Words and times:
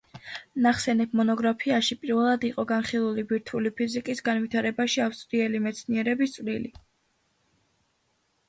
ნახსენებ 0.65 1.11
მონოგრაფიაში 1.17 1.97
პირველად 2.05 2.47
იყო 2.49 2.65
განხილული 2.71 3.25
ბირთვული 3.33 3.73
ფიზიკის 3.81 4.25
განვითარებაში 4.31 5.05
ავსტრიელი 5.09 5.63
მეცნიერების 5.67 6.35
წვლილი. 6.39 6.73